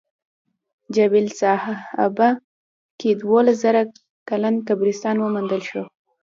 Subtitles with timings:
[0.95, 2.29] جبل سحابه
[2.99, 3.81] کې دولس زره
[4.29, 5.83] کلن قبرستان وموندل شو.